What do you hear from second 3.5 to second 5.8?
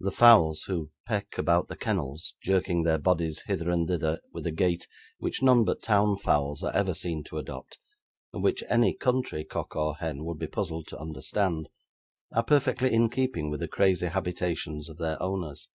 and thither with a gait which none